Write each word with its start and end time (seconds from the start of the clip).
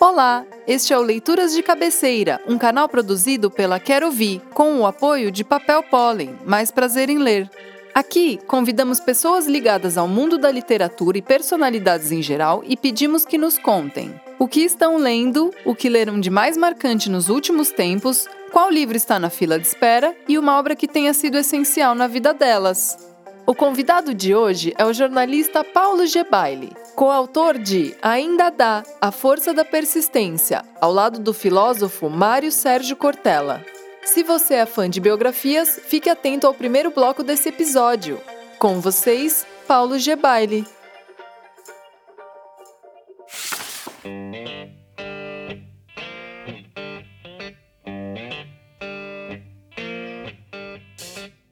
Olá, 0.00 0.46
este 0.64 0.92
é 0.92 0.98
o 0.98 1.02
Leituras 1.02 1.52
de 1.52 1.60
Cabeceira, 1.60 2.40
um 2.46 2.56
canal 2.56 2.88
produzido 2.88 3.50
pela 3.50 3.80
Quero 3.80 4.06
Ouvir, 4.06 4.40
com 4.54 4.78
o 4.78 4.86
apoio 4.86 5.28
de 5.28 5.42
Papel 5.42 5.82
Pólen, 5.82 6.38
mais 6.46 6.70
prazer 6.70 7.10
em 7.10 7.18
ler. 7.18 7.50
Aqui, 7.92 8.38
convidamos 8.46 9.00
pessoas 9.00 9.48
ligadas 9.48 9.98
ao 9.98 10.06
mundo 10.06 10.38
da 10.38 10.52
literatura 10.52 11.18
e 11.18 11.22
personalidades 11.22 12.12
em 12.12 12.22
geral 12.22 12.62
e 12.64 12.76
pedimos 12.76 13.24
que 13.24 13.36
nos 13.36 13.58
contem 13.58 14.14
o 14.38 14.46
que 14.46 14.60
estão 14.60 14.98
lendo, 14.98 15.52
o 15.64 15.74
que 15.74 15.88
leram 15.88 16.20
de 16.20 16.30
mais 16.30 16.56
marcante 16.56 17.10
nos 17.10 17.28
últimos 17.28 17.72
tempos, 17.72 18.28
qual 18.52 18.70
livro 18.70 18.96
está 18.96 19.18
na 19.18 19.30
fila 19.30 19.58
de 19.58 19.66
espera 19.66 20.14
e 20.28 20.38
uma 20.38 20.56
obra 20.56 20.76
que 20.76 20.86
tenha 20.86 21.12
sido 21.12 21.36
essencial 21.36 21.96
na 21.96 22.06
vida 22.06 22.32
delas. 22.32 22.96
O 23.44 23.52
convidado 23.52 24.14
de 24.14 24.32
hoje 24.32 24.72
é 24.78 24.84
o 24.84 24.92
jornalista 24.92 25.64
Paulo 25.64 26.06
Gebaile, 26.06 26.72
coautor 26.98 27.56
de 27.56 27.94
Ainda 28.02 28.50
Dá, 28.50 28.82
A 29.00 29.12
Força 29.12 29.54
da 29.54 29.64
Persistência, 29.64 30.64
ao 30.80 30.92
lado 30.92 31.20
do 31.20 31.32
filósofo 31.32 32.10
Mário 32.10 32.50
Sérgio 32.50 32.96
Cortella. 32.96 33.64
Se 34.04 34.24
você 34.24 34.54
é 34.54 34.66
fã 34.66 34.90
de 34.90 35.00
biografias, 35.00 35.78
fique 35.84 36.10
atento 36.10 36.44
ao 36.44 36.52
primeiro 36.52 36.90
bloco 36.90 37.22
desse 37.22 37.50
episódio. 37.50 38.20
Com 38.58 38.80
vocês, 38.80 39.46
Paulo 39.68 39.96
Gebaile. 39.96 40.66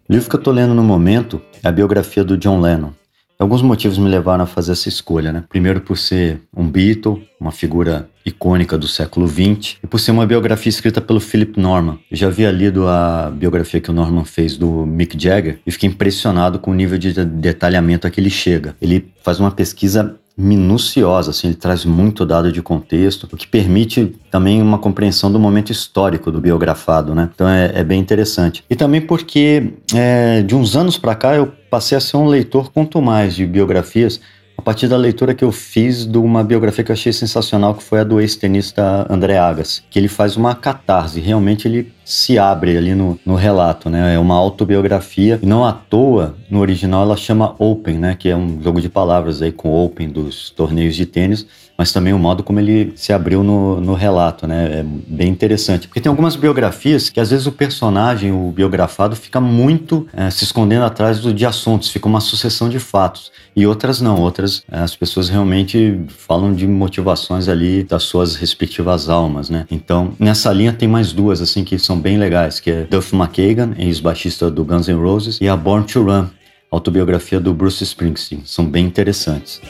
O 0.08 0.12
livro 0.12 0.28
que 0.28 0.34
eu 0.34 0.41
estou 0.41 0.52
lendo 0.52 0.74
no 0.74 0.83
momento 0.83 1.41
é 1.62 1.69
a 1.69 1.72
biografia 1.72 2.24
do 2.24 2.36
John 2.36 2.60
Lennon. 2.60 3.05
Alguns 3.38 3.60
motivos 3.60 3.98
me 3.98 4.08
levaram 4.08 4.45
a 4.45 4.46
fazer 4.46 4.72
essa 4.72 4.88
escolha, 4.88 5.30
né? 5.30 5.44
Primeiro 5.48 5.80
por 5.80 5.98
ser 5.98 6.40
um 6.56 6.66
Beatle, 6.66 7.22
uma 7.38 7.52
figura 7.52 8.08
icônica 8.24 8.78
do 8.78 8.88
século 8.88 9.28
XX, 9.28 9.77
e 9.84 9.86
por 9.86 10.00
ser 10.00 10.10
uma 10.10 10.27
biografia 10.27 10.70
escrita 10.70 11.00
pelo 11.00 11.20
Philip 11.20 11.60
Norman. 11.60 11.98
Eu 12.11 12.16
já 12.16 12.27
havia 12.28 12.50
lido 12.50 12.88
a 12.88 13.30
biografia 13.30 13.80
que 13.80 13.91
o 13.91 13.94
Norman 13.94 14.24
fez 14.24 14.56
do 14.56 14.86
Mick 14.86 15.22
Jagger 15.22 15.61
e 15.66 15.70
fiquei 15.70 15.88
impressionado 15.88 16.58
com 16.58 16.70
o 16.70 16.74
nível 16.74 16.98
de 16.98 17.12
detalhamento 17.24 18.06
a 18.06 18.11
que 18.11 18.20
ele 18.20 18.30
chega. 18.30 18.74
Ele 18.80 19.12
faz 19.22 19.39
uma 19.39 19.50
pesquisa 19.50 20.18
minuciosa, 20.37 21.31
assim, 21.31 21.48
ele 21.48 21.56
traz 21.56 21.84
muito 21.84 22.27
dado 22.27 22.53
de 22.53 22.61
contexto, 22.61 23.25
o 23.25 23.37
que 23.37 23.47
permite 23.47 24.15
também 24.31 24.61
uma 24.61 24.79
compreensão 24.79 25.33
do 25.33 25.39
momento 25.39 25.73
histórico 25.73 26.31
do 26.31 26.41
biografado, 26.41 27.15
né? 27.15 27.31
Então 27.34 27.48
é, 27.48 27.73
é 27.75 27.83
bem 27.83 27.98
interessante. 27.98 28.62
E 28.69 28.77
também 28.77 29.01
porque 29.01 29.73
é, 29.95 30.42
de 30.42 30.55
uns 30.55 30.77
anos 30.77 30.98
para 30.98 31.14
cá 31.14 31.34
eu 31.34 31.51
passei 31.70 31.97
a 31.97 32.01
ser 32.01 32.19
um 32.19 32.27
leitor 32.27 32.70
quanto 32.70 33.01
mais 33.01 33.34
de 33.34 33.47
biografias 33.47 34.20
a 34.56 34.62
partir 34.62 34.88
da 34.88 34.96
leitura 34.96 35.34
que 35.34 35.44
eu 35.44 35.52
fiz 35.52 36.06
de 36.06 36.18
uma 36.18 36.42
biografia 36.42 36.82
que 36.82 36.90
eu 36.90 36.94
achei 36.94 37.12
sensacional, 37.12 37.74
que 37.74 37.82
foi 37.82 38.00
a 38.00 38.04
do 38.04 38.20
ex-tenista 38.20 39.06
André 39.08 39.38
Agassi, 39.38 39.82
que 39.90 39.98
ele 39.98 40.08
faz 40.08 40.36
uma 40.36 40.54
catarse, 40.54 41.20
realmente 41.20 41.68
ele 41.68 41.92
se 42.04 42.38
abre 42.38 42.77
ali 42.77 42.94
no, 42.94 43.18
no 43.24 43.34
relato, 43.34 43.90
né? 43.90 44.14
É 44.14 44.18
uma 44.18 44.36
autobiografia, 44.36 45.38
e 45.42 45.46
não 45.46 45.64
à 45.64 45.72
toa, 45.72 46.36
no 46.48 46.60
original 46.60 47.02
ela 47.02 47.16
chama 47.16 47.54
Open, 47.58 47.98
né? 47.98 48.16
Que 48.18 48.28
é 48.28 48.36
um 48.36 48.62
jogo 48.62 48.80
de 48.80 48.88
palavras 48.88 49.42
aí 49.42 49.52
com 49.52 49.72
Open 49.72 50.08
dos 50.08 50.50
torneios 50.50 50.94
de 50.94 51.04
tênis, 51.04 51.46
mas 51.77 51.92
também 51.92 52.12
o 52.12 52.19
modo 52.19 52.42
como 52.42 52.58
ele 52.58 52.92
se 52.96 53.12
abriu 53.12 53.44
no, 53.44 53.80
no 53.80 53.94
relato, 53.94 54.46
né? 54.46 54.80
É 54.80 54.82
bem 54.84 55.28
interessante. 55.28 55.86
Porque 55.86 56.00
tem 56.00 56.08
algumas 56.08 56.34
biografias 56.36 57.10
que 57.10 57.20
às 57.20 57.30
vezes 57.30 57.46
o 57.46 57.52
personagem, 57.52 58.33
o 58.33 58.50
biografado, 58.50 59.14
fica 59.14 59.41
muito 59.41 60.06
é, 60.12 60.30
se 60.30 60.44
escondendo 60.44 60.84
atrás 60.84 61.20
do, 61.20 61.33
de 61.34 61.44
assuntos, 61.44 61.91
fica 61.91 62.08
uma 62.08 62.20
sucessão 62.20 62.68
de 62.68 62.78
fatos. 62.78 63.30
E 63.55 63.66
outras 63.66 64.00
não, 64.00 64.20
outras 64.20 64.62
é, 64.70 64.80
as 64.80 64.96
pessoas 64.96 65.28
realmente 65.28 66.00
falam 66.08 66.55
de 66.55 66.66
motivações 66.66 67.48
ali 67.48 67.83
das 67.83 68.05
suas 68.05 68.36
respectivas 68.36 69.08
almas, 69.08 69.50
né? 69.50 69.66
Então, 69.70 70.12
nessa 70.18 70.52
linha 70.52 70.72
tem 70.72 70.88
mais 70.88 71.12
duas, 71.12 71.40
assim, 71.40 71.64
que 71.64 71.78
são 71.78 71.98
bem 71.98 72.16
legais, 72.16 72.61
que 72.61 72.70
é 72.70 72.84
Duff 72.84 73.14
McKagan, 73.14 73.74
ex-baixista 73.78 74.50
do 74.50 74.64
Guns 74.64 74.88
N' 74.88 75.00
Roses, 75.00 75.38
e 75.40 75.48
a 75.48 75.56
Born 75.56 75.86
to 75.86 76.02
Run, 76.02 76.27
autobiografia 76.70 77.40
do 77.40 77.52
Bruce 77.52 77.83
Springsteen. 77.83 78.42
São 78.45 78.64
bem 78.64 78.86
interessantes. 78.86 79.61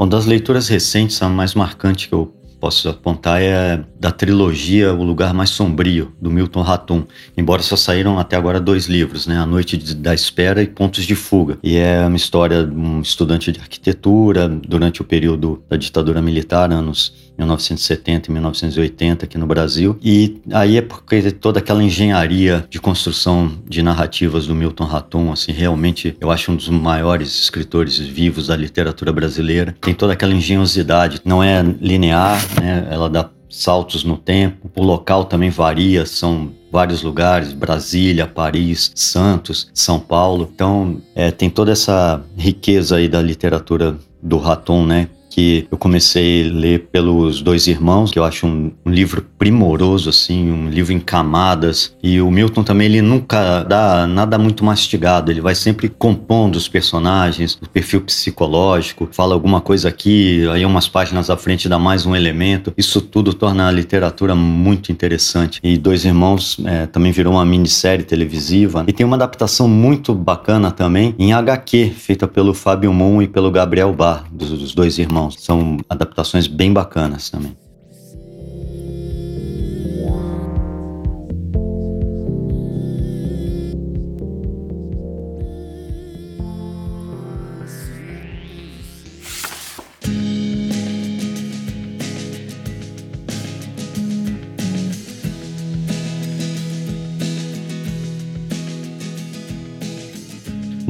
Uma 0.00 0.06
das 0.06 0.24
leituras 0.24 0.66
recentes, 0.66 1.20
a 1.20 1.28
mais 1.28 1.54
marcante 1.54 2.08
que 2.08 2.14
eu 2.14 2.34
posso 2.58 2.88
apontar 2.88 3.42
é 3.42 3.84
da 3.98 4.10
trilogia 4.10 4.94
O 4.94 5.02
Lugar 5.02 5.34
Mais 5.34 5.50
Sombrio, 5.50 6.10
do 6.18 6.30
Milton 6.30 6.62
Ratum. 6.62 7.04
Embora 7.36 7.60
só 7.60 7.76
saíram 7.76 8.18
até 8.18 8.34
agora 8.34 8.58
dois 8.58 8.86
livros, 8.86 9.26
né? 9.26 9.36
A 9.36 9.44
Noite 9.44 9.76
da 9.94 10.14
Espera 10.14 10.62
e 10.62 10.66
Pontos 10.66 11.04
de 11.04 11.14
Fuga. 11.14 11.58
E 11.62 11.76
é 11.76 12.06
uma 12.06 12.16
história 12.16 12.64
de 12.64 12.74
um 12.74 13.02
estudante 13.02 13.52
de 13.52 13.60
arquitetura 13.60 14.48
durante 14.48 15.02
o 15.02 15.04
período 15.04 15.62
da 15.68 15.76
ditadura 15.76 16.22
militar, 16.22 16.72
anos 16.72 17.12
1970 17.38 18.30
e 18.30 18.32
1980 18.32 19.24
aqui 19.24 19.38
no 19.38 19.46
Brasil. 19.46 19.98
E 20.02 20.40
aí 20.52 20.76
é 20.76 20.82
porque 20.82 21.30
toda 21.32 21.58
aquela 21.58 21.82
engenharia 21.82 22.66
de 22.68 22.80
construção 22.80 23.52
de 23.66 23.82
narrativas 23.82 24.46
do 24.46 24.54
Milton 24.54 24.84
Raton, 24.84 25.32
assim, 25.32 25.52
realmente 25.52 26.16
eu 26.20 26.30
acho 26.30 26.52
um 26.52 26.56
dos 26.56 26.68
maiores 26.68 27.38
escritores 27.38 27.98
vivos 27.98 28.48
da 28.48 28.56
literatura 28.56 29.12
brasileira. 29.12 29.74
Tem 29.80 29.94
toda 29.94 30.12
aquela 30.12 30.34
engenhosidade, 30.34 31.20
não 31.24 31.42
é 31.42 31.62
linear, 31.80 32.40
né? 32.60 32.86
Ela 32.90 33.08
dá 33.08 33.30
saltos 33.50 34.04
no 34.04 34.16
tempo. 34.16 34.70
O 34.76 34.82
local 34.82 35.24
também 35.24 35.50
varia, 35.50 36.06
são 36.06 36.52
vários 36.70 37.02
lugares, 37.02 37.52
Brasília, 37.52 38.26
Paris, 38.26 38.92
Santos, 38.94 39.68
São 39.74 39.98
Paulo. 39.98 40.48
Então, 40.54 41.02
é, 41.14 41.30
tem 41.30 41.50
toda 41.50 41.72
essa 41.72 42.22
riqueza 42.36 42.96
aí 42.96 43.08
da 43.08 43.20
literatura 43.20 43.98
do 44.22 44.38
Raton, 44.38 44.86
né? 44.86 45.08
Que 45.30 45.66
eu 45.70 45.78
comecei 45.78 46.48
a 46.48 46.52
ler 46.52 46.88
pelos 46.92 47.40
dois 47.40 47.68
irmãos, 47.68 48.10
que 48.10 48.18
eu 48.18 48.24
acho 48.24 48.46
um, 48.46 48.72
um, 48.84 48.90
livro 48.90 49.24
primoroso, 49.38 50.10
assim, 50.10 50.50
um 50.50 50.68
livro 50.68 50.92
em 50.92 50.98
camadas. 50.98 51.96
E 52.02 52.20
o 52.20 52.30
Milton 52.30 52.64
também, 52.64 52.86
ele 52.86 53.00
nunca 53.00 53.62
dá 53.62 54.06
nada 54.06 54.36
muito 54.36 54.64
mastigado, 54.64 55.30
ele 55.30 55.40
vai 55.40 55.54
sempre 55.54 55.88
compondo 55.88 56.56
os 56.56 56.68
personagens, 56.68 57.56
o 57.62 57.68
perfil 57.68 58.00
psicológico, 58.00 59.08
fala 59.12 59.32
alguma 59.32 59.60
coisa 59.60 59.88
aqui, 59.88 60.46
aí 60.52 60.66
umas 60.66 60.88
páginas 60.88 61.30
à 61.30 61.36
frente 61.36 61.68
dá 61.68 61.78
mais 61.78 62.04
um 62.04 62.16
elemento. 62.16 62.74
Isso 62.76 63.00
tudo 63.00 63.32
torna 63.32 63.68
a 63.68 63.70
literatura 63.70 64.34
muito 64.34 64.90
interessante. 64.90 65.60
E 65.62 65.78
Dois 65.78 66.04
Irmãos 66.04 66.56
é, 66.64 66.86
também 66.86 67.12
virou 67.12 67.34
uma 67.34 67.44
minissérie 67.44 68.04
televisiva. 68.04 68.84
E 68.88 68.92
tem 68.92 69.06
uma 69.06 69.16
adaptação 69.16 69.68
muito 69.68 70.12
bacana 70.12 70.72
também 70.72 71.14
em 71.18 71.32
HQ, 71.32 71.92
feita 71.96 72.26
pelo 72.26 72.52
Fábio 72.52 72.92
Moon 72.92 73.22
e 73.22 73.28
pelo 73.28 73.50
Gabriel 73.50 73.92
Bar, 73.92 74.24
dos, 74.32 74.50
dos 74.50 74.74
Dois 74.74 74.98
Irmãos 74.98 75.19
São 75.28 75.78
adaptações 75.88 76.46
bem 76.46 76.72
bacanas 76.72 77.28
também. 77.28 77.56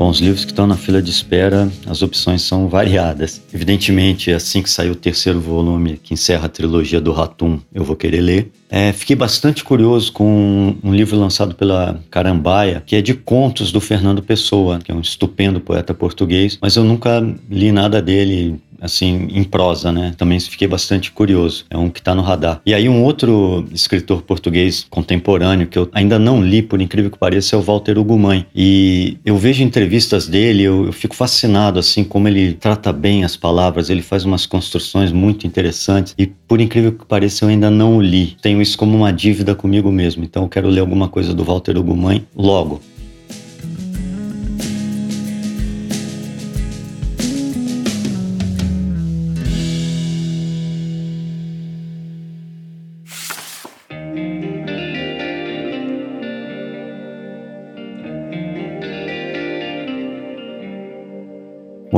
Bom, 0.00 0.09
os 0.09 0.19
livros 0.19 0.47
que 0.47 0.50
estão 0.50 0.66
na 0.66 0.78
fila 0.78 1.03
de 1.03 1.11
espera, 1.11 1.71
as 1.87 2.00
opções 2.00 2.41
são 2.41 2.71
variadas. 2.71 3.43
Evidentemente, 3.53 4.32
assim 4.32 4.62
que 4.62 4.70
sair 4.70 4.88
o 4.88 4.94
terceiro 4.94 5.38
volume, 5.38 5.99
que 6.02 6.14
encerra 6.14 6.47
a 6.47 6.49
trilogia 6.49 7.02
do 7.02 7.12
Ratum, 7.12 7.61
eu 7.70 7.85
vou 7.85 7.94
querer 7.94 8.23
ler. 8.23 8.50
É, 8.70 8.93
fiquei 8.93 9.17
bastante 9.17 9.64
curioso 9.64 10.12
com 10.12 10.76
um 10.82 10.94
livro 10.94 11.19
lançado 11.19 11.55
pela 11.55 12.00
Carambaia, 12.11 12.82
que 12.87 12.94
é 12.94 13.02
de 13.02 13.14
contos 13.14 13.72
do 13.72 13.81
Fernando 13.81 14.22
Pessoa, 14.22 14.78
que 14.78 14.93
é 14.93 14.94
um 14.94 15.00
estupendo 15.00 15.61
poeta 15.61 15.93
português, 15.93 16.56
mas 16.62 16.76
eu 16.76 16.84
nunca 16.84 17.20
li 17.50 17.72
nada 17.72 18.00
dele 18.00 18.61
assim, 18.81 19.28
em 19.31 19.44
prosa, 19.44 19.93
né? 19.93 20.14
Também 20.17 20.40
fiquei 20.40 20.67
bastante 20.67 21.12
curioso. 21.12 21.67
É 21.70 21.76
um 21.76 21.90
que 21.90 22.00
está 22.00 22.14
no 22.14 22.22
radar. 22.22 22.61
E 22.64 22.72
aí 22.72 22.88
um 22.88 23.05
outro 23.05 23.67
escritor 23.72 24.22
português 24.22 24.87
contemporâneo 24.88 25.66
que 25.66 25.78
eu 25.78 25.88
ainda 25.93 26.19
não 26.19 26.43
li, 26.43 26.62
por 26.62 26.81
incrível 26.81 27.11
que 27.11 27.19
pareça, 27.19 27.55
é 27.55 27.58
o 27.58 27.62
Walter 27.62 27.99
Ugumãe. 27.99 28.46
E 28.55 29.19
eu 29.25 29.37
vejo 29.37 29.62
entrevistas 29.62 30.26
dele, 30.26 30.62
eu, 30.62 30.87
eu 30.87 30.93
fico 30.93 31.14
fascinado, 31.14 31.78
assim, 31.78 32.02
como 32.02 32.26
ele 32.26 32.55
trata 32.55 32.93
bem 32.93 33.25
as 33.25 33.37
palavras, 33.37 33.90
ele 33.90 34.02
faz 34.02 34.25
umas 34.25 34.46
construções 34.46 35.12
muito 35.12 35.46
interessantes 35.46 36.14
e, 36.19 36.26
por 36.26 36.61
incrível 36.61 36.93
que 36.93 37.05
pareça, 37.05 37.44
eu 37.44 37.49
ainda 37.49 37.70
não 37.70 38.00
li. 38.00 38.37
Tenho 38.40 38.60
isso 38.61 38.77
como 38.79 38.97
uma 38.97 39.12
dívida 39.12 39.55
comigo 39.55 39.91
mesmo, 39.91 40.25
então 40.25 40.45
eu 40.45 40.49
quero 40.49 40.69
ler 40.69 40.81
alguma 40.81 41.09
coisa 41.09 41.35
do 41.35 41.45
Walter 41.45 41.77
Ugumãe 41.77 42.27
logo. 42.37 42.81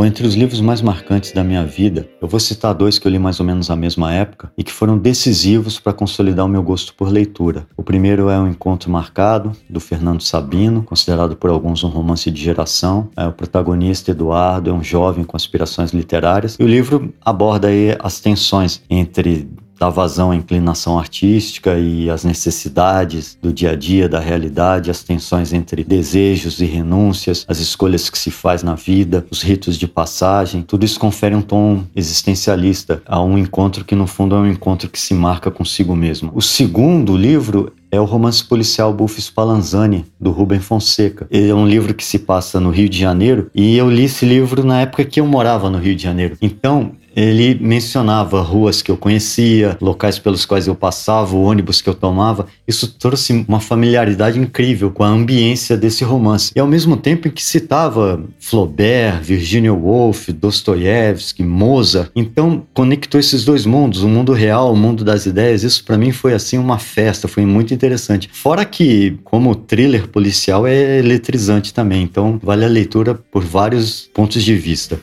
Bom, 0.02 0.06
entre 0.06 0.26
os 0.26 0.34
livros 0.34 0.60
mais 0.60 0.82
marcantes 0.82 1.30
da 1.30 1.44
minha 1.44 1.64
vida, 1.64 2.08
eu 2.20 2.26
vou 2.26 2.40
citar 2.40 2.74
dois 2.74 2.98
que 2.98 3.06
eu 3.06 3.12
li 3.12 3.20
mais 3.20 3.38
ou 3.38 3.46
menos 3.46 3.68
na 3.68 3.76
mesma 3.76 4.12
época 4.12 4.50
e 4.58 4.64
que 4.64 4.72
foram 4.72 4.98
decisivos 4.98 5.78
para 5.78 5.92
consolidar 5.92 6.44
o 6.44 6.48
meu 6.48 6.60
gosto 6.60 6.92
por 6.92 7.08
leitura. 7.08 7.68
O 7.76 7.84
primeiro 7.84 8.28
é 8.28 8.36
O 8.36 8.48
Encontro 8.48 8.90
Marcado, 8.90 9.52
do 9.70 9.78
Fernando 9.78 10.20
Sabino, 10.20 10.82
considerado 10.82 11.36
por 11.36 11.50
alguns 11.50 11.84
um 11.84 11.88
romance 11.88 12.32
de 12.32 12.42
geração. 12.42 13.10
É, 13.16 13.28
o 13.28 13.32
protagonista, 13.32 14.10
Eduardo, 14.10 14.70
é 14.70 14.72
um 14.72 14.82
jovem 14.82 15.22
com 15.22 15.36
aspirações 15.36 15.92
literárias 15.92 16.56
e 16.58 16.64
o 16.64 16.66
livro 16.66 17.14
aborda 17.24 17.68
aí 17.68 17.96
as 18.00 18.18
tensões 18.18 18.82
entre 18.90 19.48
da 19.82 19.88
vazão 19.88 20.30
à 20.30 20.36
inclinação 20.36 20.96
artística 20.96 21.76
e 21.76 22.08
as 22.08 22.22
necessidades 22.22 23.36
do 23.42 23.52
dia 23.52 23.72
a 23.72 23.74
dia, 23.74 24.08
da 24.08 24.20
realidade, 24.20 24.92
as 24.92 25.02
tensões 25.02 25.52
entre 25.52 25.82
desejos 25.82 26.60
e 26.60 26.66
renúncias, 26.66 27.44
as 27.48 27.58
escolhas 27.58 28.08
que 28.08 28.16
se 28.16 28.30
faz 28.30 28.62
na 28.62 28.76
vida, 28.76 29.26
os 29.28 29.42
ritos 29.42 29.76
de 29.76 29.88
passagem, 29.88 30.62
tudo 30.62 30.84
isso 30.84 31.00
confere 31.00 31.34
um 31.34 31.42
tom 31.42 31.82
existencialista 31.96 33.02
a 33.04 33.20
um 33.20 33.36
encontro 33.36 33.84
que 33.84 33.96
no 33.96 34.06
fundo 34.06 34.36
é 34.36 34.38
um 34.38 34.46
encontro 34.46 34.88
que 34.88 35.00
se 35.00 35.14
marca 35.14 35.50
consigo 35.50 35.96
mesmo. 35.96 36.30
O 36.32 36.40
segundo 36.40 37.16
livro 37.16 37.72
é 37.90 38.00
o 38.00 38.04
romance 38.04 38.44
policial 38.44 38.94
Buffy 38.94 39.20
Spallanzani, 39.20 40.06
do 40.18 40.30
Rubem 40.30 40.60
Fonseca. 40.60 41.26
Ele 41.28 41.50
é 41.50 41.54
um 41.54 41.66
livro 41.66 41.92
que 41.92 42.04
se 42.04 42.20
passa 42.20 42.60
no 42.60 42.70
Rio 42.70 42.88
de 42.88 42.98
Janeiro 42.98 43.50
e 43.52 43.76
eu 43.76 43.90
li 43.90 44.04
esse 44.04 44.24
livro 44.24 44.64
na 44.64 44.80
época 44.80 45.04
que 45.04 45.20
eu 45.20 45.26
morava 45.26 45.68
no 45.68 45.76
Rio 45.76 45.96
de 45.96 46.02
Janeiro. 46.02 46.38
Então, 46.40 46.92
ele 47.14 47.58
mencionava 47.60 48.40
ruas 48.40 48.82
que 48.82 48.90
eu 48.90 48.96
conhecia, 48.96 49.76
locais 49.80 50.18
pelos 50.18 50.44
quais 50.44 50.66
eu 50.66 50.74
passava, 50.74 51.34
o 51.34 51.42
ônibus 51.42 51.80
que 51.80 51.88
eu 51.88 51.94
tomava. 51.94 52.46
Isso 52.66 52.88
trouxe 52.98 53.44
uma 53.46 53.60
familiaridade 53.60 54.38
incrível 54.38 54.90
com 54.90 55.04
a 55.04 55.08
ambiência 55.08 55.76
desse 55.76 56.04
romance. 56.04 56.52
E 56.54 56.60
ao 56.60 56.66
mesmo 56.66 56.96
tempo 56.96 57.28
em 57.28 57.30
que 57.30 57.42
citava 57.42 58.22
Flaubert, 58.38 59.22
Virginia 59.22 59.72
Woolf, 59.72 60.28
Dostoiévski, 60.30 61.42
Mozart, 61.42 62.10
então 62.14 62.62
conectou 62.72 63.20
esses 63.20 63.44
dois 63.44 63.66
mundos, 63.66 64.02
o 64.02 64.08
mundo 64.08 64.32
real, 64.32 64.72
o 64.72 64.76
mundo 64.76 65.04
das 65.04 65.26
ideias. 65.26 65.62
Isso 65.62 65.84
para 65.84 65.98
mim 65.98 66.12
foi 66.12 66.32
assim 66.32 66.58
uma 66.58 66.78
festa, 66.78 67.28
foi 67.28 67.44
muito 67.44 67.74
interessante. 67.74 68.30
Fora 68.32 68.64
que 68.64 69.18
como 69.24 69.54
thriller 69.54 70.08
policial 70.08 70.66
é 70.66 70.98
eletrizante 70.98 71.74
também, 71.74 72.02
então 72.02 72.40
vale 72.42 72.64
a 72.64 72.68
leitura 72.68 73.14
por 73.14 73.44
vários 73.44 74.08
pontos 74.14 74.42
de 74.42 74.54
vista. 74.54 74.98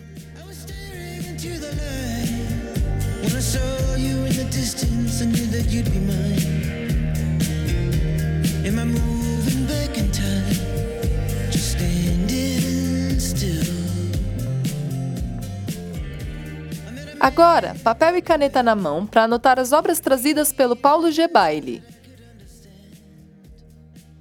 Agora, 17.19 17.75
papel 17.83 18.16
e 18.16 18.21
caneta 18.21 18.63
na 18.63 18.75
mão 18.75 19.06
para 19.06 19.24
anotar 19.24 19.60
as 19.60 19.74
obras 19.74 20.00
trazidas 20.00 20.54
pelo 20.54 20.74
Paulo 20.74 21.12
G. 21.12 21.27
Bailey. 21.27 21.83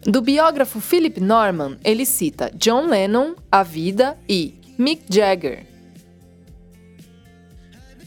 Do 0.03 0.21
biógrafo 0.21 0.81
Philip 0.81 1.21
Norman, 1.21 1.79
ele 1.85 2.05
cita 2.05 2.51
John 2.55 2.87
Lennon, 2.87 3.35
A 3.53 3.63
Vida 3.63 4.19
e 4.29 4.61
Mick 4.77 5.05
Jagger. 5.09 5.65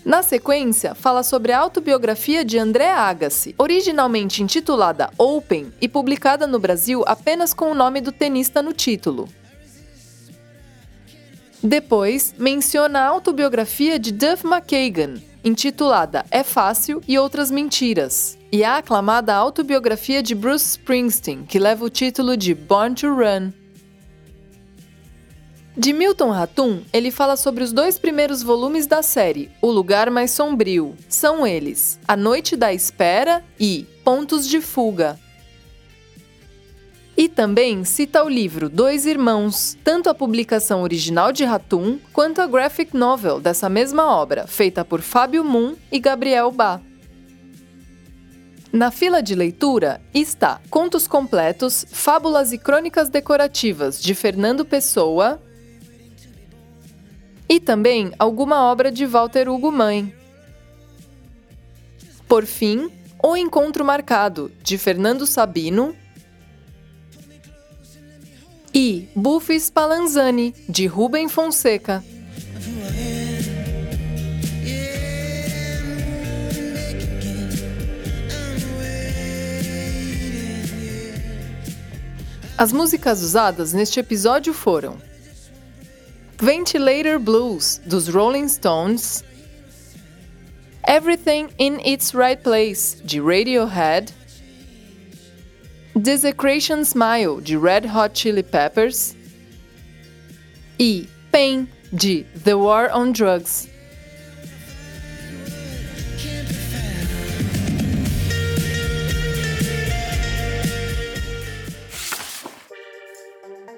Na 0.04 0.24
sequência, 0.24 0.94
fala 0.94 1.24
sobre 1.24 1.54
a 1.54 1.60
autobiografia 1.60 2.44
de 2.44 2.58
André 2.58 2.90
Agassi, 2.90 3.56
originalmente 3.58 4.44
intitulada 4.44 5.10
Open 5.18 5.72
e 5.80 5.88
publicada 5.88 6.46
no 6.46 6.60
Brasil 6.60 7.04
apenas 7.06 7.54
com 7.54 7.72
o 7.72 7.76
nome 7.76 8.02
do 8.02 8.12
tenista 8.12 8.62
no 8.62 8.74
título. 8.74 9.30
Depois, 11.64 12.34
menciona 12.40 13.02
a 13.02 13.08
autobiografia 13.08 14.00
de 14.00 14.12
Duff 14.12 14.46
McKagan, 14.46 15.22
intitulada 15.44 16.26
É 16.32 16.44
Fácil 16.44 17.04
e 17.08 17.20
Outras 17.20 17.52
Mentiras, 17.52 18.36
e 18.52 18.64
a 18.64 18.78
aclamada 18.78 19.36
autobiografia 19.36 20.24
de 20.24 20.34
Bruce 20.34 20.72
Springsteen, 20.72 21.46
que 21.46 21.60
leva 21.60 21.86
o 21.86 21.90
título 21.90 22.36
de 22.36 22.56
Born 22.56 22.96
to 22.96 23.08
Run. 23.08 23.52
De 25.78 25.94
Milton 25.94 26.32
Ratum, 26.32 26.82
ele 26.92 27.12
fala 27.12 27.38
sobre 27.38 27.64
os 27.64 27.72
dois 27.72 27.98
primeiros 27.98 28.42
volumes 28.42 28.88
da 28.88 29.02
série, 29.02 29.50
O 29.62 29.72
Lugar 29.72 30.10
Mais 30.10 30.32
Sombrio. 30.32 30.96
São 31.08 31.46
eles 31.48 32.00
A 32.08 32.18
Noite 32.18 32.58
da 32.58 32.74
Espera 32.74 33.44
e 33.60 33.86
Pontos 34.04 34.48
de 34.48 34.60
Fuga. 34.60 35.18
E 37.22 37.30
também 37.30 37.86
cita 37.86 38.24
o 38.24 38.28
livro 38.28 38.68
Dois 38.68 39.06
Irmãos, 39.06 39.78
tanto 39.84 40.10
a 40.10 40.14
publicação 40.16 40.82
original 40.82 41.32
de 41.32 41.44
Ratum 41.44 42.00
quanto 42.12 42.42
a 42.42 42.48
graphic 42.48 42.98
novel 42.98 43.40
dessa 43.40 43.70
mesma 43.70 44.08
obra, 44.08 44.48
feita 44.48 44.84
por 44.84 45.02
Fábio 45.02 45.44
Moon 45.44 45.76
e 45.92 46.00
Gabriel 46.00 46.50
Bá. 46.50 46.82
Na 48.74 48.90
fila 48.90 49.22
de 49.22 49.36
leitura 49.36 50.02
está 50.12 50.60
Contos 50.68 51.08
Completos, 51.08 51.86
Fábulas 51.92 52.52
e 52.54 52.58
Crônicas 52.58 53.08
Decorativas 53.08 54.02
de 54.02 54.16
Fernando 54.16 54.66
Pessoa 54.66 55.40
e 57.48 57.60
também 57.60 58.12
alguma 58.18 58.64
obra 58.64 58.92
de 58.92 59.06
Walter 59.06 59.48
Hugo 59.48 59.72
Mãe. 59.72 60.12
Por 62.28 62.48
fim, 62.48 62.90
O 63.22 63.38
Encontro 63.38 63.86
Marcado, 63.86 64.52
de 64.64 64.76
Fernando 64.80 65.28
Sabino 65.28 65.96
e 68.74 69.08
Buffy 69.16 69.60
Spallanzani, 69.60 70.54
de 70.68 70.88
Rubem 70.88 71.28
Fonseca. 71.28 72.04
As 82.58 82.72
músicas 82.72 83.24
usadas 83.24 83.74
neste 83.74 84.00
episódio 84.00 84.54
foram 84.54 84.98
Ventilator 86.40 87.18
Blues, 87.18 87.82
dos 87.86 88.08
Rolling 88.08 88.46
Stones, 88.46 89.24
Everything 90.88 91.50
in 91.58 91.80
Its 91.84 92.14
Right 92.14 92.42
Place, 92.42 92.98
de 93.04 93.20
Radiohead, 93.20 94.14
Desecration 96.02 96.82
Smile, 96.84 97.40
de 97.42 97.56
Red 97.56 97.88
Hot 97.88 98.20
Chili 98.20 98.42
Peppers, 98.42 99.16
e 100.80 101.08
Pain, 101.32 101.68
de 101.94 102.26
The 102.44 102.56
War 102.56 102.90
on 102.98 103.12
Drugs. 103.12 103.70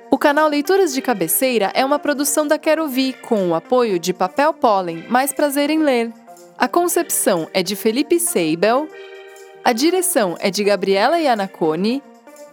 O 0.09 0.17
canal 0.17 0.47
Leituras 0.47 0.93
de 0.93 1.01
Cabeceira 1.01 1.73
é 1.75 1.83
uma 1.83 1.99
produção 1.99 2.47
da 2.47 2.57
Quero 2.57 2.87
Vi, 2.87 3.11
com 3.11 3.49
o 3.49 3.53
apoio 3.53 3.99
de 3.99 4.13
Papel 4.13 4.53
Pólen, 4.53 5.03
mais 5.09 5.33
prazer 5.33 5.69
em 5.69 5.79
ler. 5.79 6.13
A 6.57 6.69
concepção 6.69 7.49
é 7.53 7.61
de 7.61 7.75
Felipe 7.75 8.17
Seibel, 8.17 8.87
a 9.61 9.73
direção 9.73 10.37
é 10.39 10.49
de 10.49 10.63
Gabriela 10.63 11.19
Iannacone, 11.19 12.01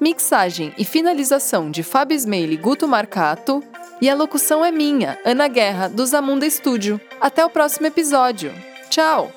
mixagem 0.00 0.72
e 0.78 0.84
finalização 0.84 1.70
de 1.70 1.82
Fábio 1.82 2.16
Smeili 2.16 2.54
e 2.54 2.56
Guto 2.56 2.88
Marcato, 2.88 3.62
e 4.00 4.08
a 4.08 4.14
locução 4.14 4.64
é 4.64 4.72
minha, 4.72 5.18
Ana 5.24 5.46
Guerra, 5.46 5.88
do 5.88 6.06
Zamunda 6.06 6.46
Estúdio. 6.46 6.98
Até 7.20 7.44
o 7.44 7.50
próximo 7.50 7.86
episódio. 7.86 8.52
Tchau! 8.88 9.30